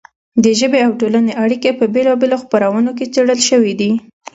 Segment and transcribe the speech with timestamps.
[0.43, 3.91] د ژبې او ټولنې اړیکې په بېلا بېلو خپرونو کې څېړل شوې دي.